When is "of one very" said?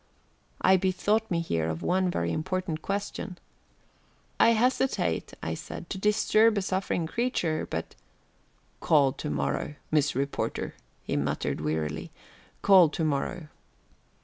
1.69-2.31